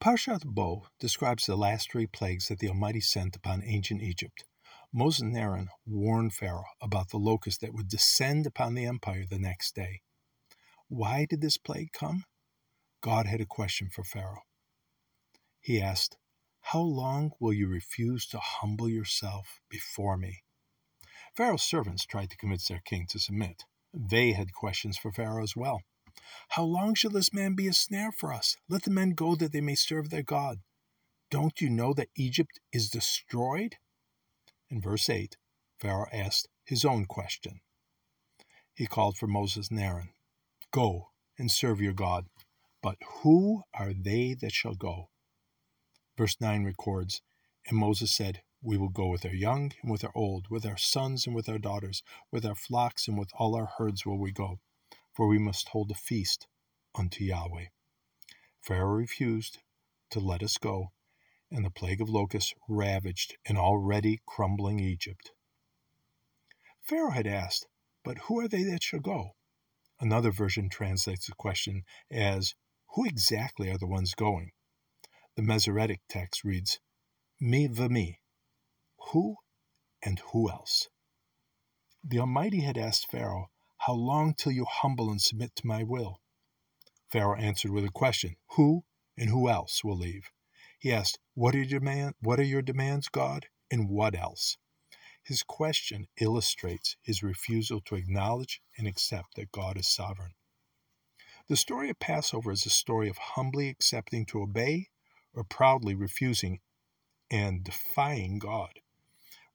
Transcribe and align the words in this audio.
Parshat 0.00 0.44
Bo 0.44 0.86
describes 1.00 1.46
the 1.46 1.56
last 1.56 1.90
three 1.90 2.06
plagues 2.06 2.46
that 2.46 2.60
the 2.60 2.68
Almighty 2.68 3.00
sent 3.00 3.34
upon 3.34 3.64
ancient 3.64 4.00
Egypt. 4.00 4.44
Moses 4.92 5.22
and 5.22 5.36
Aaron 5.36 5.70
warned 5.84 6.34
Pharaoh 6.34 6.70
about 6.80 7.10
the 7.10 7.16
locust 7.16 7.60
that 7.62 7.74
would 7.74 7.88
descend 7.88 8.46
upon 8.46 8.74
the 8.74 8.86
empire 8.86 9.24
the 9.28 9.40
next 9.40 9.74
day. 9.74 10.02
Why 10.86 11.26
did 11.28 11.40
this 11.40 11.58
plague 11.58 11.92
come? 11.92 12.24
God 13.00 13.26
had 13.26 13.40
a 13.40 13.46
question 13.46 13.90
for 13.90 14.04
Pharaoh. 14.04 14.42
He 15.60 15.80
asked, 15.82 16.16
How 16.60 16.80
long 16.80 17.32
will 17.40 17.52
you 17.52 17.66
refuse 17.66 18.24
to 18.28 18.38
humble 18.38 18.88
yourself 18.88 19.60
before 19.68 20.16
me? 20.16 20.44
Pharaoh's 21.36 21.62
servants 21.64 22.06
tried 22.06 22.30
to 22.30 22.36
convince 22.36 22.68
their 22.68 22.82
king 22.84 23.06
to 23.10 23.18
submit. 23.18 23.64
They 23.92 24.30
had 24.30 24.52
questions 24.52 24.96
for 24.96 25.10
Pharaoh 25.10 25.42
as 25.42 25.56
well. 25.56 25.80
How 26.50 26.64
long 26.64 26.94
shall 26.94 27.10
this 27.10 27.32
man 27.32 27.54
be 27.54 27.68
a 27.68 27.72
snare 27.72 28.12
for 28.12 28.32
us? 28.32 28.56
Let 28.68 28.82
the 28.82 28.90
men 28.90 29.10
go 29.10 29.34
that 29.36 29.52
they 29.52 29.60
may 29.60 29.74
serve 29.74 30.10
their 30.10 30.22
God. 30.22 30.58
Don't 31.30 31.60
you 31.60 31.68
know 31.68 31.92
that 31.94 32.08
Egypt 32.16 32.58
is 32.72 32.88
destroyed? 32.88 33.76
In 34.70 34.80
verse 34.80 35.08
8, 35.08 35.36
Pharaoh 35.78 36.08
asked 36.12 36.48
his 36.64 36.84
own 36.84 37.04
question. 37.04 37.60
He 38.74 38.86
called 38.86 39.16
for 39.16 39.26
Moses 39.26 39.70
and 39.70 39.80
Aaron 39.80 40.10
Go 40.70 41.08
and 41.38 41.50
serve 41.50 41.80
your 41.80 41.92
God. 41.92 42.26
But 42.82 42.96
who 43.22 43.62
are 43.74 43.92
they 43.92 44.34
that 44.34 44.52
shall 44.52 44.74
go? 44.74 45.10
Verse 46.16 46.36
9 46.40 46.64
records 46.64 47.22
And 47.66 47.78
Moses 47.78 48.12
said, 48.12 48.42
We 48.62 48.76
will 48.76 48.88
go 48.88 49.06
with 49.08 49.24
our 49.24 49.34
young 49.34 49.72
and 49.82 49.90
with 49.90 50.04
our 50.04 50.12
old, 50.14 50.46
with 50.50 50.64
our 50.64 50.76
sons 50.76 51.26
and 51.26 51.34
with 51.34 51.48
our 51.48 51.58
daughters, 51.58 52.02
with 52.30 52.44
our 52.44 52.54
flocks 52.54 53.08
and 53.08 53.18
with 53.18 53.30
all 53.34 53.56
our 53.56 53.68
herds 53.78 54.06
will 54.06 54.18
we 54.18 54.32
go, 54.32 54.60
for 55.18 55.26
we 55.26 55.36
must 55.36 55.70
hold 55.70 55.90
a 55.90 55.94
feast 55.96 56.46
unto 56.94 57.24
Yahweh. 57.24 57.66
Pharaoh 58.60 58.94
refused 58.94 59.58
to 60.10 60.20
let 60.20 60.44
us 60.44 60.58
go, 60.58 60.92
and 61.50 61.64
the 61.64 61.70
plague 61.70 62.00
of 62.00 62.08
locusts 62.08 62.54
ravaged 62.68 63.36
an 63.44 63.56
already 63.56 64.20
crumbling 64.28 64.78
Egypt. 64.78 65.32
Pharaoh 66.84 67.10
had 67.10 67.26
asked, 67.26 67.66
But 68.04 68.18
who 68.18 68.38
are 68.38 68.46
they 68.46 68.62
that 68.62 68.84
shall 68.84 69.00
go? 69.00 69.30
Another 69.98 70.30
version 70.30 70.68
translates 70.68 71.26
the 71.26 71.34
question 71.34 71.82
as, 72.12 72.54
Who 72.94 73.04
exactly 73.04 73.70
are 73.70 73.78
the 73.78 73.88
ones 73.88 74.14
going? 74.14 74.52
The 75.34 75.42
Masoretic 75.42 76.00
text 76.08 76.44
reads, 76.44 76.78
Me 77.40 77.66
me, 77.66 78.20
who 79.10 79.34
and 80.00 80.20
who 80.30 80.48
else? 80.48 80.86
The 82.04 82.20
Almighty 82.20 82.60
had 82.60 82.78
asked 82.78 83.10
Pharaoh, 83.10 83.50
How 83.78 83.94
long 83.94 84.34
till 84.34 84.52
you 84.52 84.64
humble 84.64 85.10
and 85.10 85.20
submit 85.20 85.56
to 85.56 85.66
my 85.66 85.82
will? 85.82 86.20
Pharaoh 87.10 87.38
answered 87.38 87.70
with 87.70 87.84
a 87.84 87.90
question, 87.90 88.36
Who 88.56 88.84
and 89.16 89.30
who 89.30 89.48
else 89.48 89.82
will 89.82 89.96
leave? 89.96 90.30
He 90.78 90.92
asked, 90.92 91.18
What 91.34 91.54
are 91.54 91.58
your 91.58 91.80
demand 91.80 92.14
what 92.20 92.38
are 92.38 92.44
your 92.44 92.62
demands, 92.62 93.08
God? 93.08 93.46
And 93.70 93.88
what 93.88 94.14
else? 94.14 94.56
His 95.22 95.42
question 95.42 96.08
illustrates 96.20 96.96
his 97.02 97.22
refusal 97.22 97.80
to 97.82 97.96
acknowledge 97.96 98.62
and 98.76 98.86
accept 98.86 99.34
that 99.36 99.52
God 99.52 99.76
is 99.76 99.86
sovereign. 99.86 100.34
The 101.48 101.56
story 101.56 101.90
of 101.90 101.98
Passover 101.98 102.50
is 102.52 102.66
a 102.66 102.70
story 102.70 103.08
of 103.08 103.18
humbly 103.18 103.68
accepting 103.68 104.26
to 104.26 104.42
obey 104.42 104.88
or 105.34 105.44
proudly 105.44 105.94
refusing 105.94 106.60
and 107.30 107.64
defying 107.64 108.38
God. 108.38 108.80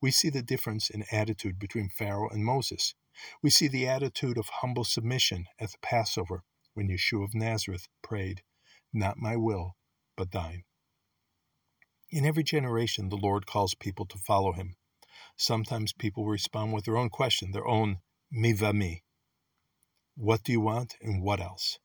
We 0.00 0.10
see 0.10 0.30
the 0.30 0.42
difference 0.42 0.90
in 0.90 1.04
attitude 1.12 1.58
between 1.58 1.88
Pharaoh 1.88 2.28
and 2.28 2.44
Moses. 2.44 2.94
We 3.42 3.50
see 3.50 3.68
the 3.68 3.86
attitude 3.86 4.38
of 4.38 4.48
humble 4.48 4.84
submission 4.84 5.46
at 5.58 5.72
the 5.72 5.78
Passover 5.82 6.44
when 6.74 6.88
Yeshua 6.88 7.24
of 7.24 7.34
Nazareth 7.34 7.88
prayed, 8.02 8.42
Not 8.92 9.18
my 9.18 9.36
will, 9.36 9.76
but 10.16 10.32
thine. 10.32 10.64
In 12.10 12.26
every 12.26 12.42
generation, 12.42 13.08
the 13.08 13.16
Lord 13.16 13.46
calls 13.46 13.74
people 13.74 14.06
to 14.06 14.18
follow 14.18 14.52
him. 14.52 14.76
Sometimes 15.36 15.92
people 15.92 16.26
respond 16.26 16.72
with 16.72 16.84
their 16.84 16.96
own 16.96 17.10
question, 17.10 17.52
their 17.52 17.66
own 17.66 18.00
mi 18.30 18.52
va 18.52 18.72
mi. 18.72 19.02
What 20.14 20.42
do 20.42 20.52
you 20.52 20.60
want 20.60 20.96
and 21.00 21.22
what 21.22 21.40
else? 21.40 21.78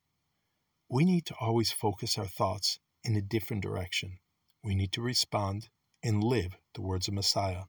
We 0.90 1.06
need 1.06 1.26
to 1.28 1.36
always 1.40 1.72
focus 1.72 2.18
our 2.18 2.28
thoughts 2.28 2.80
in 3.04 3.16
a 3.16 3.22
different 3.22 3.64
direction. 3.64 4.20
We 4.64 4.76
need 4.76 4.92
to 4.94 5.02
respond 5.02 5.70
and 6.04 6.24
live 6.24 6.58
the 6.74 6.82
words 6.82 7.08
of 7.08 7.14
Messiah 7.14 7.64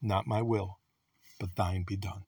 Not 0.00 0.26
my 0.26 0.42
will, 0.42 0.80
but 1.38 1.56
thine 1.56 1.84
be 1.86 1.96
done. 1.96 2.24